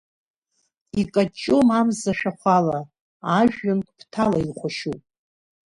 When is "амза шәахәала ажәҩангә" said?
1.79-3.91